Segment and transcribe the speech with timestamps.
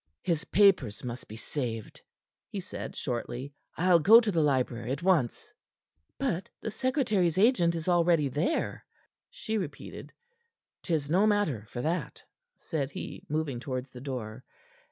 [0.23, 2.01] "His papers must be saved,"
[2.49, 3.53] he said shortly.
[3.77, 5.53] "I'll go to the library at once."
[6.17, 8.31] "But the secretary's agent is there already,"
[9.29, 10.11] she repeated.
[10.81, 12.23] "'Tis no matter for that,"
[12.57, 14.43] said he, moving towards the door.